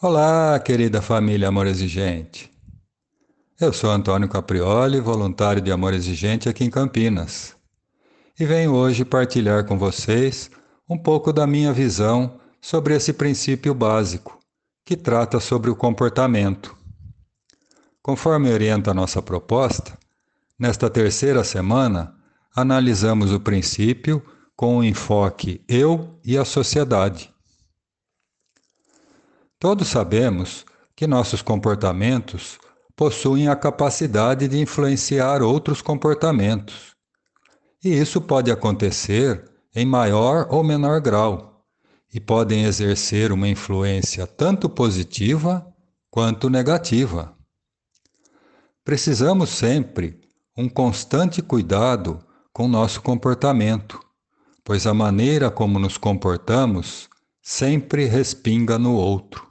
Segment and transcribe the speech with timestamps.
[0.00, 2.48] Olá, querida família Amor Exigente.
[3.60, 7.56] Eu sou Antônio Caprioli, voluntário de Amor Exigente aqui em Campinas.
[8.38, 10.52] E venho hoje partilhar com vocês
[10.88, 14.38] um pouco da minha visão sobre esse princípio básico,
[14.84, 16.76] que trata sobre o comportamento.
[18.00, 19.98] Conforme orienta a nossa proposta,
[20.56, 22.14] nesta terceira semana
[22.54, 24.22] analisamos o princípio
[24.54, 27.34] com o enfoque eu e a sociedade.
[29.60, 32.60] Todos sabemos que nossos comportamentos
[32.94, 36.94] possuem a capacidade de influenciar outros comportamentos.
[37.82, 41.64] E isso pode acontecer em maior ou menor grau,
[42.12, 45.66] e podem exercer uma influência tanto positiva
[46.10, 47.36] quanto negativa.
[48.84, 50.20] Precisamos sempre
[50.56, 52.18] um constante cuidado
[52.52, 54.00] com nosso comportamento,
[54.64, 57.08] pois a maneira como nos comportamos
[57.42, 59.47] sempre respinga no outro.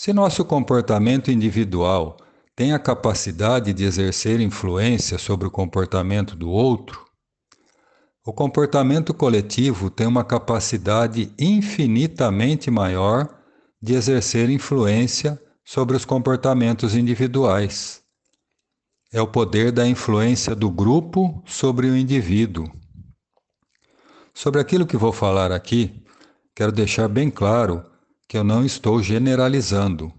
[0.00, 2.18] Se nosso comportamento individual
[2.54, 7.04] tem a capacidade de exercer influência sobre o comportamento do outro,
[8.24, 13.28] o comportamento coletivo tem uma capacidade infinitamente maior
[13.82, 18.00] de exercer influência sobre os comportamentos individuais.
[19.12, 22.70] É o poder da influência do grupo sobre o indivíduo.
[24.32, 26.04] Sobre aquilo que vou falar aqui,
[26.54, 27.87] quero deixar bem claro
[28.28, 30.12] que eu não estou generalizando,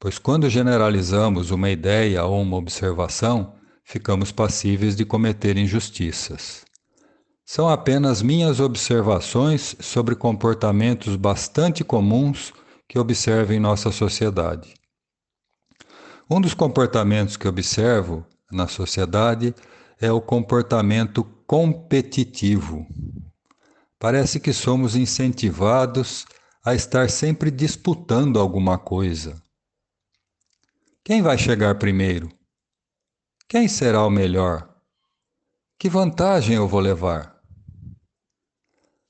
[0.00, 6.64] pois quando generalizamos uma ideia ou uma observação, ficamos passíveis de cometer injustiças.
[7.46, 12.52] São apenas minhas observações sobre comportamentos bastante comuns
[12.88, 14.74] que observo em nossa sociedade.
[16.28, 19.54] Um dos comportamentos que observo na sociedade
[20.00, 22.86] é o comportamento competitivo.
[23.98, 26.26] Parece que somos incentivados
[26.64, 29.42] a estar sempre disputando alguma coisa.
[31.04, 32.30] Quem vai chegar primeiro?
[33.46, 34.74] Quem será o melhor?
[35.78, 37.38] Que vantagem eu vou levar?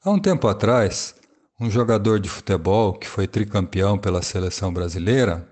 [0.03, 1.15] Há um tempo atrás,
[1.61, 5.49] um jogador de futebol que foi tricampeão pela seleção brasileira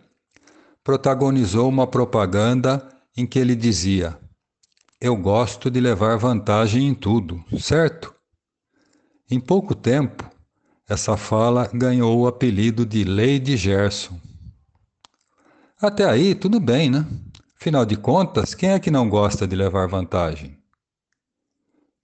[0.83, 4.19] protagonizou uma propaganda em que ele dizia:
[5.01, 8.13] Eu gosto de levar vantagem em tudo, certo?
[9.31, 10.32] Em pouco tempo,
[10.93, 14.21] essa fala ganhou o apelido de Lei de Gerson.
[15.81, 17.07] Até aí, tudo bem, né?
[17.59, 20.59] Afinal de contas, quem é que não gosta de levar vantagem?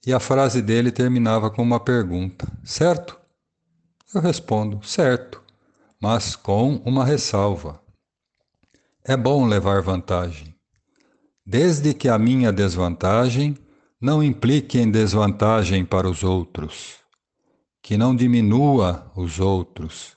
[0.06, 3.18] E a frase dele terminava com uma pergunta: certo?
[4.14, 5.42] Eu respondo: certo,
[6.00, 7.80] mas com uma ressalva.
[9.04, 10.54] É bom levar vantagem,
[11.44, 13.54] desde que a minha desvantagem
[14.00, 16.97] não implique em desvantagem para os outros
[17.82, 20.16] que não diminua os outros,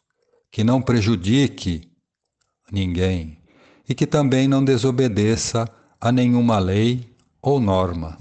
[0.52, 1.92] que não prejudique
[2.72, 3.42] ninguém
[3.88, 5.68] e que também não desobedeça
[6.00, 8.18] a nenhuma lei ou norma.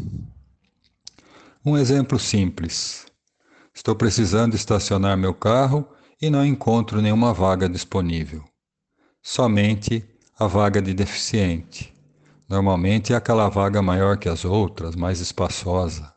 [1.64, 3.06] Um exemplo simples.
[3.74, 5.86] Estou precisando estacionar meu carro
[6.20, 8.44] e não encontro nenhuma vaga disponível.
[9.22, 10.04] Somente
[10.38, 11.94] a vaga de deficiente.
[12.48, 16.12] Normalmente é aquela vaga maior que as outras, mais espaçosa.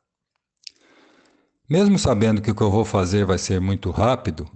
[1.74, 4.48] Mesmo sabendo que o que eu vou fazer vai ser muito rápido,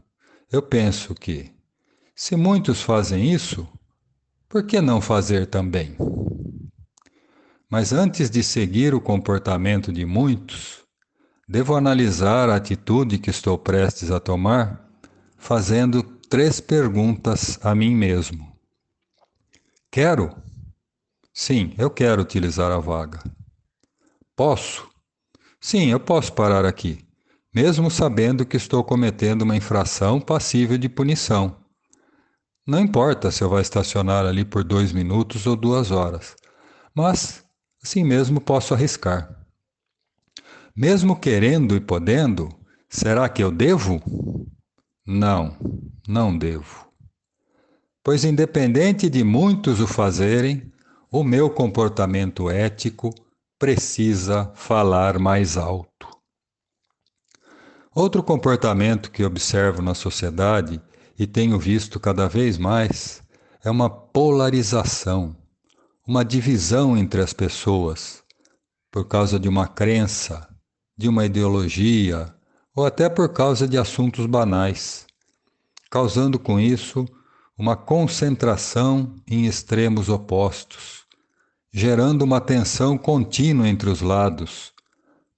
[0.52, 1.52] eu penso que,
[2.16, 3.68] se muitos fazem isso,
[4.48, 5.98] por que não fazer também?
[7.68, 10.84] Mas antes de seguir o comportamento de muitos,
[11.50, 14.88] devo analisar a atitude que estou prestes a tomar,
[15.40, 18.56] fazendo três perguntas a mim mesmo.
[19.90, 20.36] Quero?
[21.34, 23.24] Sim, eu quero utilizar a vaga.
[24.36, 24.88] Posso?
[25.60, 27.06] Sim, eu posso parar aqui,
[27.57, 31.57] mesmo sabendo que estou cometendo uma infração passível de punição.
[32.68, 36.35] Não importa se eu vou estacionar ali por dois minutos ou duas horas,
[36.94, 37.44] mas
[37.84, 39.44] assim mesmo posso arriscar.
[40.75, 42.48] Mesmo querendo e podendo,
[42.88, 44.00] será que eu devo?
[45.03, 45.57] Não,
[46.07, 46.88] não devo.
[48.03, 50.71] Pois, independente de muitos o fazerem,
[51.12, 53.10] o meu comportamento ético
[53.57, 56.17] precisa falar mais alto.
[58.00, 60.80] Outro comportamento que observo na sociedade
[61.18, 63.24] e tenho visto cada vez mais
[63.66, 65.36] é uma polarização,
[66.08, 68.22] uma divisão entre as pessoas
[68.92, 70.48] por causa de uma crença,
[70.96, 72.32] de uma ideologia
[72.76, 75.08] ou até por causa de assuntos banais,
[75.90, 77.04] causando com isso
[77.58, 81.08] uma concentração em extremos opostos
[81.72, 84.72] gerando uma tensão contínua entre os lados,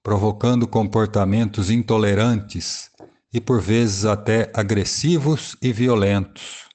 [0.10, 2.90] provocando comportamentos intolerantes
[3.32, 6.68] e por vezes até agressivos e violentos.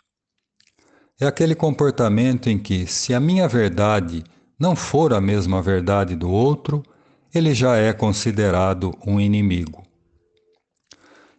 [1.21, 4.23] é aquele comportamento em que, se a minha verdade
[4.57, 6.81] não for a mesma verdade do outro,
[7.35, 9.83] ele já é considerado um inimigo.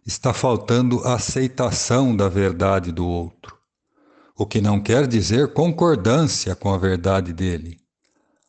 [0.04, 3.56] Está faltando aceitação da verdade do outro,
[4.36, 7.78] o que não quer dizer concordância com a verdade dele,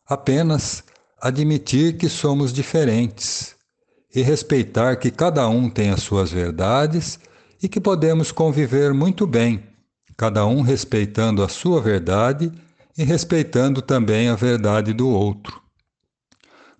[0.06, 0.84] apenas
[1.20, 3.56] admitir que somos diferentes
[4.14, 7.18] e respeitar que cada um tem as suas verdades
[7.62, 9.62] e que podemos conviver muito bem,
[10.16, 12.52] cada um respeitando a sua verdade
[12.96, 15.60] e respeitando também a verdade do outro.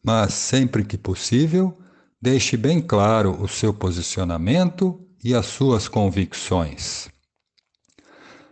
[0.02, 1.76] Mas, sempre que possível,
[2.20, 7.08] deixe bem claro o seu posicionamento e as suas convicções.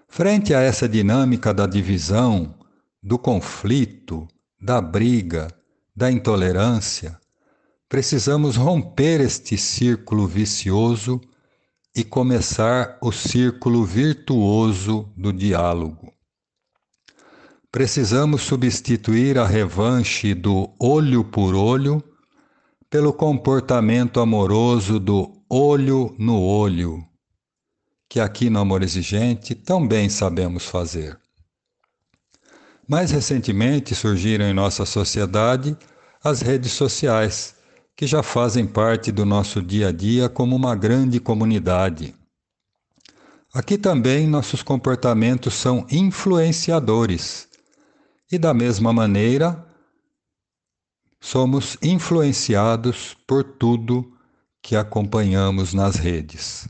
[0.09, 2.55] Frente a essa dinâmica da divisão,
[3.03, 4.27] do conflito,
[4.61, 5.49] da briga,
[5.97, 7.19] da intolerância,
[7.89, 11.21] precisamos romper este círculo vicioso
[11.97, 16.13] e começar o círculo virtuoso do diálogo.
[17.73, 22.03] Precisamos substituir a revanche do olho por olho
[22.91, 27.03] pelo comportamento amoroso do olho no olho,
[28.09, 31.19] que aqui no Amor Exigente tão bem sabemos fazer.
[32.89, 35.77] Mais recentemente surgiram em nossa sociedade
[36.23, 37.57] as redes sociais
[37.97, 42.15] que já fazem parte do nosso dia a dia como uma grande comunidade.
[43.53, 47.49] Aqui também nossos comportamentos são influenciadores,
[48.31, 49.65] e da mesma maneira,
[51.19, 54.13] somos influenciados por tudo
[54.61, 56.69] que acompanhamos nas redes.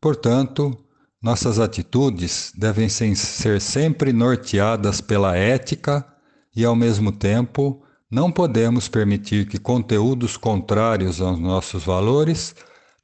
[0.00, 0.76] Portanto,
[1.22, 6.06] nossas atitudes devem ser sempre norteadas pela ética
[6.54, 12.54] e, ao mesmo tempo, não podemos permitir que conteúdos contrários aos nossos valores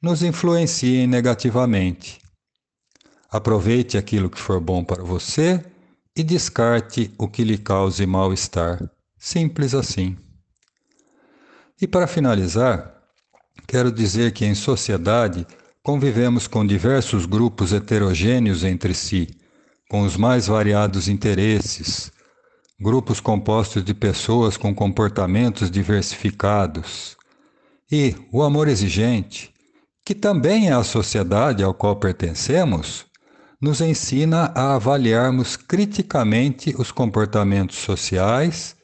[0.01, 2.19] nos influenciem negativamente.
[3.29, 5.63] Aproveite aquilo que for bom para você
[6.15, 8.89] e descarte o que lhe cause mal-estar.
[9.17, 10.17] Simples assim.
[11.79, 13.01] E para finalizar,
[13.67, 15.45] quero dizer que em sociedade
[15.87, 19.29] convivemos com diversos grupos heterogêneos entre si,
[19.89, 22.11] com os mais variados interesses,
[22.77, 27.15] grupos compostos de pessoas com comportamentos diversificados.
[27.89, 29.53] E o amor exigente,
[30.03, 33.05] que também é a sociedade ao qual pertencemos,
[33.61, 38.75] nos ensina a avaliarmos criticamente os comportamentos sociais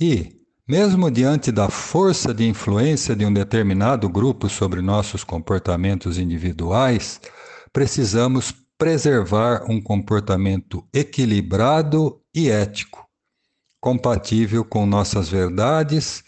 [0.00, 0.35] e,
[0.66, 7.20] mesmo diante da força de influência de um determinado grupo sobre nossos comportamentos individuais,
[7.72, 13.06] precisamos preservar um comportamento equilibrado e ético
[13.86, 16.24] compatível com nossas verdades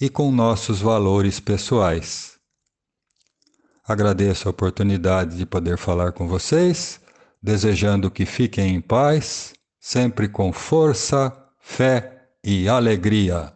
[0.00, 2.38] e com nossos valores pessoais.
[3.84, 7.00] Agradeço a oportunidade de poder falar com vocês,
[7.42, 13.52] desejando que fiquem em paz, sempre com força, fé e alegria.